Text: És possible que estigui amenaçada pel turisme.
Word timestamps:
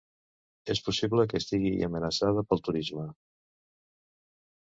És 0.73 0.79
possible 0.87 1.25
que 1.33 1.41
estigui 1.43 1.73
amenaçada 1.89 2.43
pel 2.53 2.65
turisme. 2.67 3.05